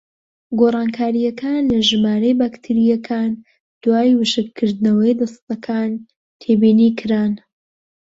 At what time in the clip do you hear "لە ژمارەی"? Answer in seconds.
1.71-2.37